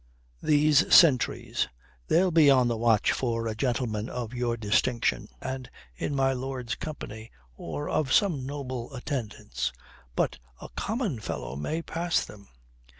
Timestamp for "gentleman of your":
3.53-4.57